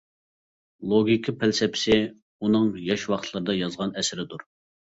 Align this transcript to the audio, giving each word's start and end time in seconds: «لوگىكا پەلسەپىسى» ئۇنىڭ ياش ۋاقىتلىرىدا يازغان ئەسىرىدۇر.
«لوگىكا 0.93 1.35
پەلسەپىسى» 1.43 1.99
ئۇنىڭ 2.01 2.73
ياش 2.89 3.07
ۋاقىتلىرىدا 3.15 3.59
يازغان 3.61 3.97
ئەسىرىدۇر. 4.03 4.51